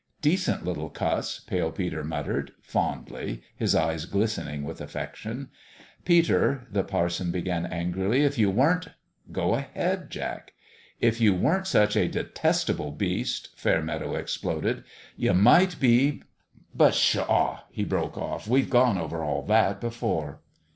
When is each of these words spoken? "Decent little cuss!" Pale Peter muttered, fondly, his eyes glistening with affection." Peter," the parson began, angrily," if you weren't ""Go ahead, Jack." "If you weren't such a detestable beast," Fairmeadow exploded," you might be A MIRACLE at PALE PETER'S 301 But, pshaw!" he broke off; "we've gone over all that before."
"Decent 0.29 0.65
little 0.65 0.89
cuss!" 0.89 1.41
Pale 1.45 1.73
Peter 1.73 2.03
muttered, 2.03 2.53
fondly, 2.59 3.43
his 3.55 3.75
eyes 3.75 4.05
glistening 4.05 4.63
with 4.63 4.81
affection." 4.81 5.49
Peter," 6.05 6.65
the 6.71 6.83
parson 6.83 7.29
began, 7.31 7.67
angrily," 7.67 8.23
if 8.23 8.35
you 8.35 8.49
weren't 8.49 8.87
""Go 9.31 9.53
ahead, 9.53 10.09
Jack." 10.09 10.53
"If 10.99 11.21
you 11.21 11.35
weren't 11.35 11.67
such 11.67 11.95
a 11.95 12.07
detestable 12.09 12.89
beast," 12.91 13.49
Fairmeadow 13.55 14.15
exploded," 14.15 14.83
you 15.23 15.35
might 15.35 15.79
be 15.79 15.97
A 15.97 16.01
MIRACLE 16.01 16.17
at 16.17 16.19
PALE 16.19 16.87
PETER'S 16.89 16.97
301 17.11 17.27
But, 17.27 17.61
pshaw!" 17.61 17.63
he 17.75 17.85
broke 17.85 18.17
off; 18.17 18.47
"we've 18.47 18.71
gone 18.71 18.97
over 18.97 19.23
all 19.23 19.43
that 19.43 19.79
before." 19.79 20.41